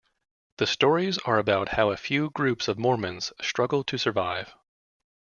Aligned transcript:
The 0.57 0.65
stories 0.65 1.19
are 1.27 1.37
about 1.37 1.69
how 1.77 1.91
a 1.91 1.95
few 1.95 2.31
groups 2.31 2.67
of 2.67 2.79
Mormons 2.79 3.31
struggle 3.39 3.83
to 3.83 3.99
survive. 3.99 4.51